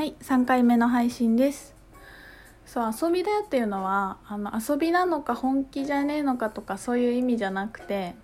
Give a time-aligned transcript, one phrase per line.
[0.00, 1.74] はい3回目の配信です。
[2.64, 8.14] そう遊びだよっていうのはあの遊びなのか本気じゃねえのかとかそういう意味じゃなくて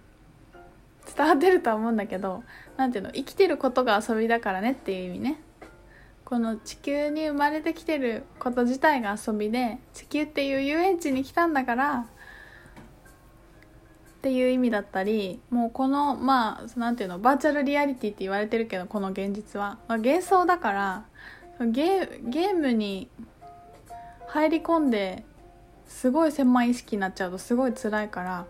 [1.14, 2.44] 伝わってるとは思うんだけど
[2.78, 5.38] 何ていうの生きてることが遊びだからねっていう意味ね。
[6.24, 12.06] この地球に生まれてきてること自体が遊びで地球っていう遊園地に来たんだから
[14.16, 21.04] っていう意味だったりもうこのまあ何ていうのバーチャルリアリティって言われてるけどこの現実は、まあ、幻想だから
[21.60, 23.08] ゲゲームに
[24.28, 25.24] 入り込んで
[25.88, 28.46] すごい狭い意識になっちゃうとすごい辛いから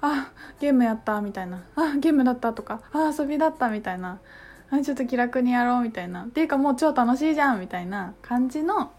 [0.00, 4.20] あゲームやったみたいなあゲームだったとかあ遊びだったみたいな
[4.70, 6.24] あちょっと気楽にやろうみたいな。
[6.24, 8.90] っていうかもう超楽しいじゃんみたいな感じの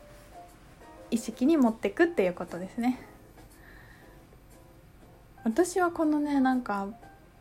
[1.09, 2.99] 意識に持ってくっていうことですね。
[5.43, 6.87] 私はこのねなんか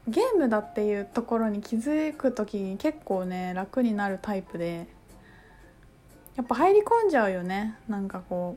[0.08, 4.86] ゲームだっていうところに気づく時に結構ね楽になるタイプで。
[6.36, 7.76] やっぱ入り込んじゃうよね。
[7.88, 8.56] なんかこ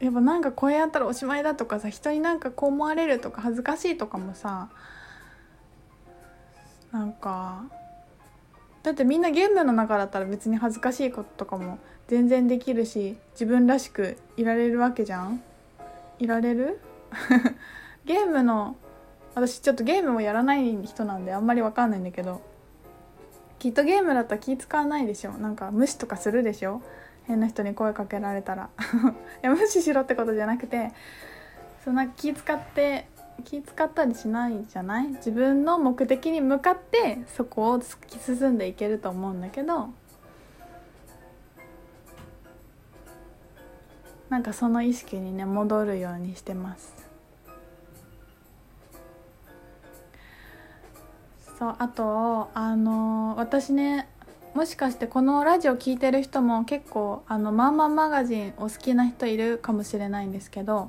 [0.00, 0.04] う。
[0.04, 4.68] やっぱなんかこれやったらおしまいだとかさ人になんかこう思われるとか恥ずかしいとかもさ
[6.92, 7.64] なんか
[8.84, 15.42] だってみんなゲームの中だったら別に恥ずかしいこととかも全然できるし自分らしくいられるわけじゃん。
[16.20, 16.80] いられる？
[18.06, 18.76] ゲームの
[19.34, 22.40] 私ちょっとゲームもやらない人なんであんまり分かんないんだけど。
[23.58, 25.32] きっとゲームだったら気使わないでしょ。
[25.32, 26.80] なんか無視とかするでしょ。
[27.26, 28.70] 変な人に声かけられたら。
[29.42, 30.92] いや無視しろってことじゃなくて
[31.84, 33.08] そんな気使って
[33.44, 35.08] 気使ったりしないじゃない？
[35.08, 39.88] 自分の目的に向かってそこを突き進んでいけると思うんだけど。
[44.28, 47.07] なんかその意識にね戻るようにしてます。
[51.58, 54.08] そうあとあの私ね
[54.54, 60.88] もしかしてこのラジオ聴いてる人も結構あのマンマンマガジンお好きな人いるかもしれないんですけど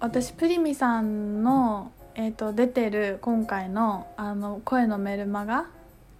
[0.00, 5.66] 私プリミさんの、えーと、出てる今回のあの声のメルマガ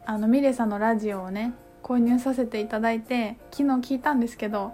[0.06, 4.72] あのミレさんのラジオをね購入させていただいて昨日聞いたんですけど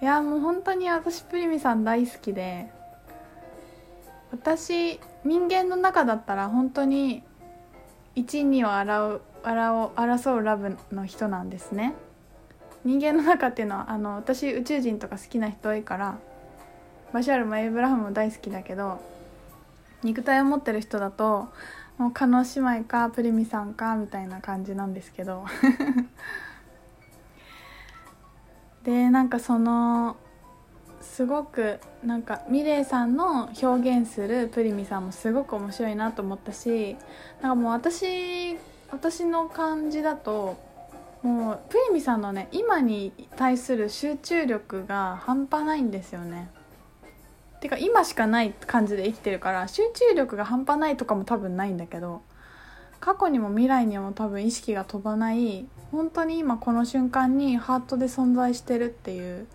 [0.00, 2.70] いやもう本当に私プリミさん大好きで
[4.30, 7.22] 私人間の中だったら本当に
[8.14, 11.94] 一二を争う争うラブの人なんですね。
[12.84, 16.18] 人間の中っていうのはあの私宇宙人とか好きな人多いから
[17.12, 19.00] バシャールもエイブラハムも大好きだけど
[20.04, 21.48] 肉体を持ってる人だと
[21.98, 25.44] もう叶姉妹かプリミさんかみたいな感じなんですけど。
[28.84, 30.16] でなんかその
[31.06, 36.96] すごくなんかミレイさんの表現するプリミさんもすごく面白いなと思ったし
[37.40, 38.56] なんかもう私
[38.90, 40.56] 私の感じだと
[41.22, 46.50] もうプリミさんのね今に対する集中力が半端ないんですよね。
[47.60, 52.22] てか今しかない感じで生きてるから集中力が半端ないとかも多分ないんだけど
[53.00, 59.46] 過去にも未来にも多分意識が飛ばない本当に今この瞬間にハートで存在してるっていう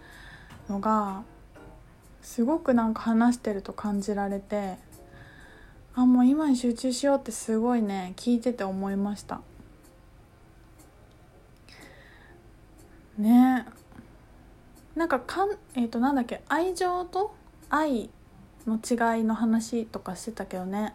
[0.68, 1.24] のが
[2.22, 4.78] すごくなんか話してると感じられて
[5.96, 9.42] あもう今に集中しようってすごいね聞いてて思いました。
[13.18, 13.66] ね。
[14.96, 17.34] なんかかんえっ、ー、となんだっけ愛情と
[17.70, 18.10] 愛
[18.66, 20.94] の違いの話とかしてたけどね。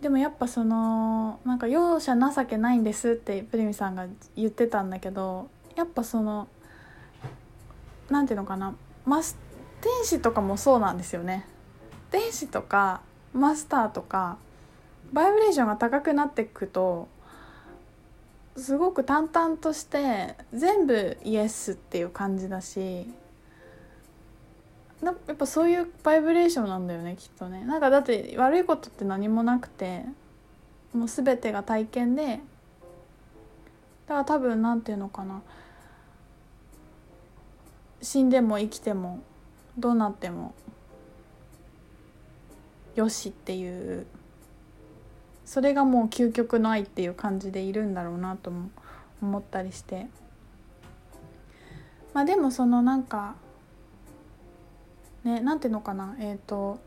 [0.00, 4.06] でもやっぱそのなんか容赦情けないんですってプリミさんが
[4.36, 6.48] 言ってたんだけどやっぱその
[8.10, 9.36] 何ていうのかなマス
[9.86, 11.46] 天使とかもそうなんですよね。
[12.10, 13.02] 天使とか
[13.32, 14.36] マスターとか
[15.12, 17.06] バイブレーションが高くなっていくと
[18.56, 23.06] すごく淡々として全部イエスっていう感じだし
[25.04, 27.64] やっぱそういうバイブレーションなんだよねきっとね。
[27.64, 30.04] なんかだって悪いことって何もなくて
[30.92, 32.40] もう全てが体験で
[34.08, 35.42] だから多分何て言うのかな。
[38.02, 39.20] 死んでも生きても
[39.78, 40.54] どうなっても
[42.94, 44.06] よしっていう
[45.44, 48.70] それがもう究極の愛っていう感じでいるんだろうなとも
[49.22, 50.06] 思ったりして。
[52.16, 53.34] まあでもそのなんか
[55.22, 56.78] ねなんていうのかなえっ、ー、と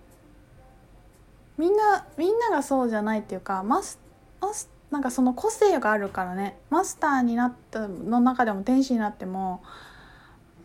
[1.55, 3.99] みんなみんながそうじゃないっていうかマス
[4.41, 9.61] マスなんかその個性があるからねマスターになったの中でも天使になっても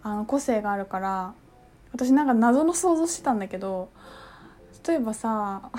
[0.02, 1.34] あの個性があるから
[1.94, 3.88] 私なんか謎の想像してたんだけど
[4.86, 5.70] 例えばさ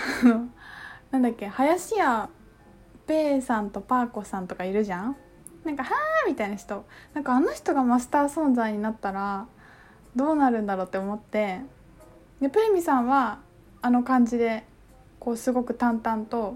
[1.12, 2.30] なんだっけ林家
[3.06, 5.16] ペイさんとパーコさんとかいるじゃん？
[5.66, 5.92] なんか「は
[6.26, 6.86] あ」みたいな人。
[7.14, 9.46] なんかあの人がマスター存在になったら
[10.16, 11.62] どうなるんだろうって思って
[12.40, 13.40] でプレミさんは
[13.82, 14.66] あの感じで
[15.20, 16.56] こうすごく淡々と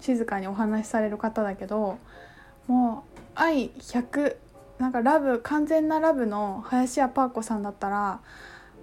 [0.00, 1.98] 静かにお話しされる方だけど
[2.66, 4.36] もう愛100
[4.78, 8.20] なんかラブ完全なラブの林家パー子さんだったら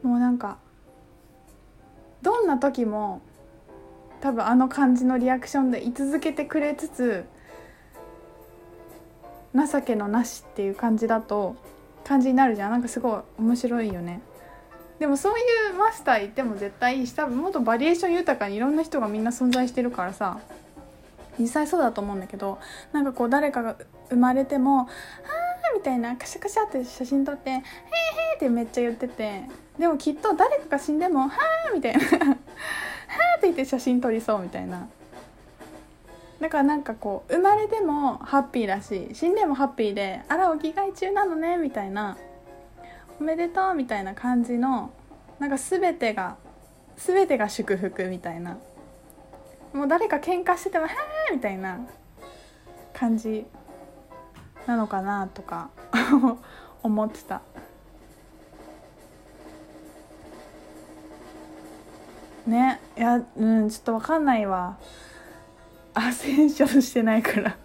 [0.03, 0.57] もうなんか
[2.21, 3.21] どんな時も
[4.21, 7.25] 多分あの感じのリアクションで居続けてくれつつ
[9.53, 11.56] 情けのなしっていう感じだと
[12.03, 12.71] 感じになるじゃん。
[12.71, 14.21] なんかすごい面白いよね。
[15.00, 20.39] でもそういうマスターいても絶対いいし多分もっとバリエーション豊かにいろんな人がみんな存在してるからさ
[21.39, 22.59] 実際そうだと思うんだけど
[22.92, 23.75] なんかこう誰かが
[24.09, 24.88] 生まれても「はあ」
[25.75, 27.62] みたいなカシャカシャって写真撮って「へーへー」
[28.38, 29.42] ってめっちゃ言ってて
[29.81, 31.31] でもきっと誰かが死んでも「は
[31.68, 32.31] あ」みたいな「はあ」
[33.38, 34.88] って言って写真撮りそうみたいな。
[36.39, 42.18] だからなんかこう生まれてもハッピーだし死んでもハッピーで「あらお着替え中なのね」みたいな
[43.19, 44.92] 「おめでとう」みたいな感じの
[45.39, 46.38] なんか全てが
[46.95, 48.57] 全てが祝福みたいな。
[49.74, 50.92] もう誰か喧嘩してても「は
[51.30, 51.80] あ」みたいな。
[52.94, 53.48] 感じ
[54.68, 55.72] なのかなとか
[56.83, 57.42] 思ってた。
[62.48, 64.78] ねいやうんちょっと分かんないわ。
[65.94, 67.58] アセンションしてないから。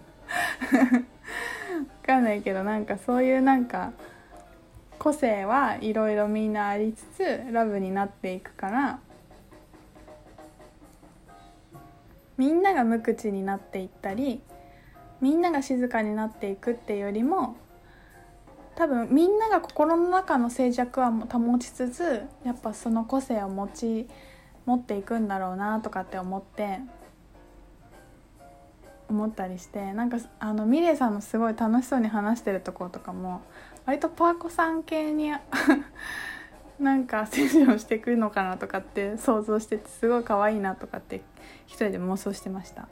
[0.71, 1.05] 分
[2.05, 3.91] かんないけどなんかそういうなんか
[4.99, 8.99] 個性はいろいろみんなありつつラブになっていくから
[12.37, 14.41] みんなが無口になっていったり
[15.21, 17.57] みんなが静かになっていくっていうよりも
[18.75, 24.07] 多分みんなが心の中の静寂は保ちつつやっぱその個性を持ち
[24.67, 26.79] 持っていくんだろうなとかって思って
[29.09, 33.41] 思ったりしてなんかあのミレイさんのすごい楽しそうに話してるとことかも
[33.85, 35.31] 割とパーコさん系に
[36.79, 41.21] なんかセッションしてくるのかなとかって想像しててすごい可愛いなとかって
[41.65, 42.89] 一人で妄想してました。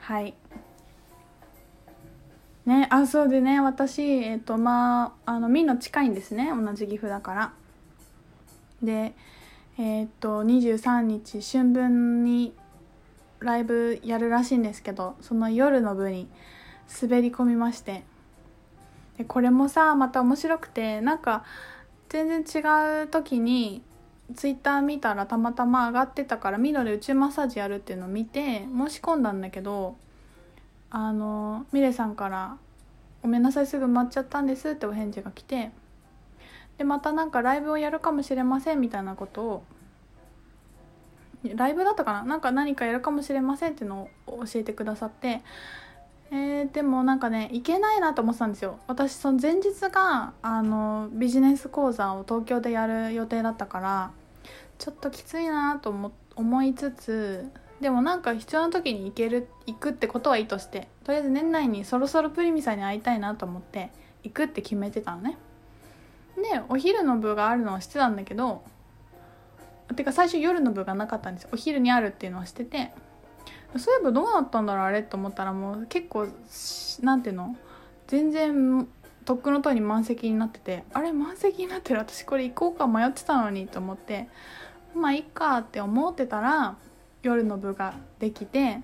[0.00, 0.34] はい。
[2.66, 6.50] ねあそうでね私えっ、ー、とまああのミの近いんですね。
[6.50, 7.52] 同じ岐阜だから。
[8.82, 9.14] で
[9.78, 12.54] えっ、と23日春分に
[13.40, 16.28] ライブやるらしいんですけどその夜の部に
[17.02, 18.04] 滑り込みまして。
[19.18, 21.44] でこれもさまた面白くてなんか
[22.08, 23.82] 全然違う時に
[24.34, 29.96] ツイッター見たらたまたま上がってたからミロで宇宙マッサージやるっていうのを見て申し込んだんだけど
[30.90, 32.58] あのミレさんから
[33.22, 35.70] 「ごめんなさいすぐ埋まっちゃったんです」ってお返事が来て
[36.78, 39.64] でまたなんかライブをやるかもしれませんみたいなことを
[41.54, 42.24] ライブだったかな？
[42.24, 45.42] なんか何かやるかもしれませんっていうのを教えてくださって
[46.32, 48.80] えー、でもなんかね行けないなと思ってたんですよ。
[48.88, 54.10] 私その前日があのビジネス講座を東京でやる予定だったから
[54.78, 57.48] ちょっときついなと思思いつつ
[57.80, 63.92] でもなんか必要な時に行ける行くってことはいいとしてとりあえず年内にそろそろプリミさんに会いたいなと思って
[64.24, 65.38] 行くって決めてたのね。
[66.36, 68.62] でお昼の部があるのは知ってたんだけど
[69.94, 71.50] てか最初夜の部がなかったんですよ。
[71.52, 72.92] お昼にあるっていうのは知ってて
[73.76, 76.28] そういえばどうなったんだろうあれと思ったらもう結構
[77.02, 77.56] なんていうの
[78.06, 78.88] 全然
[79.24, 82.00] とっくのとおり満席になっててあれ満席になってる？
[82.00, 84.28] 私これ行こうか迷ってたのにと思って
[84.94, 86.76] まあいっかって思ってたら
[87.22, 88.80] 夜の部ができて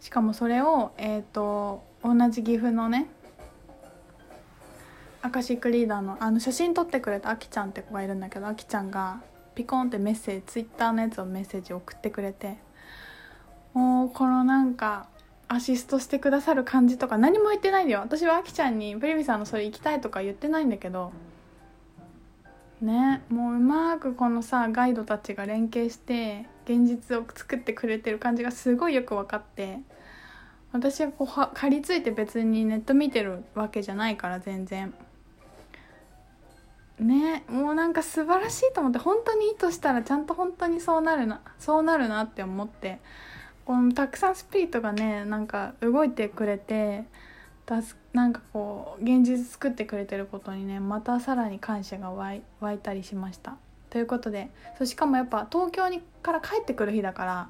[0.00, 3.08] しかもそれをえっ、ー、と同じ岐阜のね
[5.22, 9.20] アカシックリーダーのあの写真撮ってくれたあきちゃんって子がいるんだけどあきちゃんが
[9.54, 12.56] ピコンってメッセージツイッターのやつをメッセージ送ってくれて
[13.74, 15.08] もうこのなんか
[15.48, 18.00] アシストしてくださる感じとか何も言ってないんだよ。
[18.00, 21.12] 私はあきちゃんにプリミさんのそれ行きたいとか言ってないんだけど
[22.80, 29.80] ねもううまくこのさガイドたちが連携して現実を作ってくれてる感じがすごいよく分かって
[30.72, 34.94] 私はこうは借りついて別にネット見てるわけじゃないから全然。
[37.00, 43.00] ねもうなんか素晴らしいと思って本当に意図したらちゃんと本当にそうなるなそうなるなって思って
[43.64, 47.04] このたくさんスピリットがねなんか動いてくれて
[47.66, 53.56] だなんかこう現実作ってくれてることにねまたさらに感謝が湧い湧いたりしました。
[53.90, 57.48] ということでそしかもやっぱ東京にから帰ってくる日だから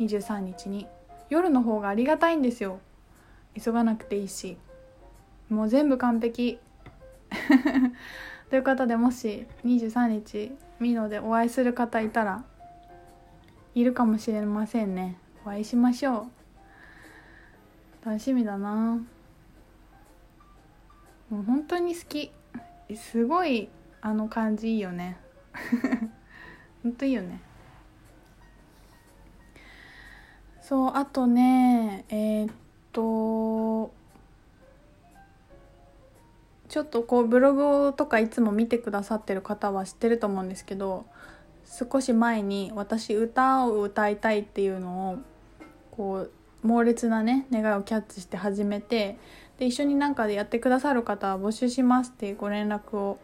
[0.00, 0.86] 23日に
[1.30, 2.78] 夜の方がありがたいんですよ。
[3.62, 4.56] 急がなくていいし
[5.48, 6.58] もう全部完璧。
[8.54, 12.44] ということでもし23日ミノでお会いする方いたら
[13.74, 15.18] いるかもしれませんね。
[15.44, 16.28] お会いしましょ
[18.04, 18.06] う。
[18.06, 19.00] 楽しみだな。
[21.30, 22.30] もう本当に好き。
[22.94, 23.68] すごい
[24.00, 25.16] あの感じいいよね。
[26.84, 27.40] 本当いいよね。
[30.62, 32.54] そうあとねえー、っ
[32.92, 33.92] と
[36.74, 41.06] ちょっとこうブログとかいつも見てくださってる方は知ってると思うんですけど
[41.64, 45.18] 少し前に私歌を歌いたいっていうのを
[45.92, 46.28] こ
[46.62, 49.18] う猛烈なね願いをキャッチして始めて
[49.56, 53.20] で一緒になんかでやってくださる方は募集しますっていうご連絡を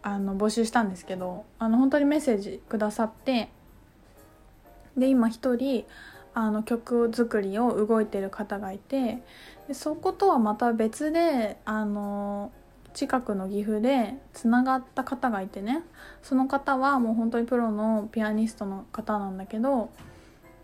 [0.00, 3.50] あの募集したんですけどあの本当にメッセージくださって
[4.96, 5.84] で今一人
[6.34, 9.22] あの曲作りを動いてる方がいて
[9.68, 12.52] でそことはまた別であの
[12.94, 15.82] 近くの岐阜でつながった方がいてね
[16.22, 19.90] その方はもう本当にプロのピアニストの方なんだけど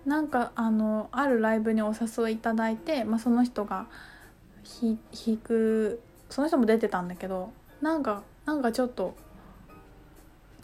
[0.05, 3.87] なんかあのあるライブにお誘いいただいて、まあ、その人が
[4.81, 9.15] 弾くその人も出てたんだけどなんかなんかちょっと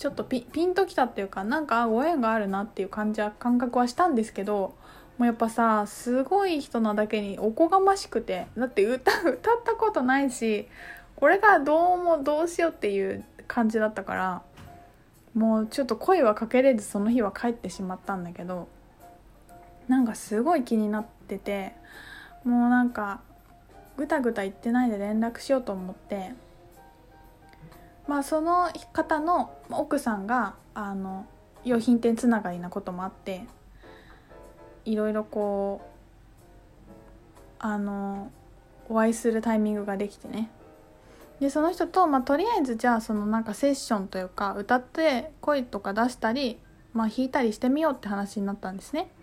[0.02, 4.74] ちょっとピンときたっていうかなんかご縁があるなっていう感じは感覚はしたんですけど
[5.16, 10.66] もうやっぱさすごい人なだけにおこがましくてだって歌歌ったことないし
[11.14, 14.42] これがどうもどうしようっていう感じだったから
[15.34, 18.66] もうちょっと声はかけれずその日は帰ってしまったんだけど
[19.86, 21.74] なんかすごい気になってて
[22.42, 23.20] もうなんか
[23.96, 26.32] ぐたぐた言ってないで連絡しようと思って
[28.12, 31.24] まあその方の奥さんがあの
[31.64, 33.46] 用品店つながりなこともあって
[34.84, 35.80] いろいろこ
[36.84, 36.90] う
[37.58, 38.30] あの
[38.90, 40.50] お会いするタイミングができてね。
[41.40, 46.58] でその人と、まあ、とりあえずじゃあそのなんかセッションというか歌って声とか出したり、
[46.92, 49.08] まあ、弾いたりしてみようって話になったんですね。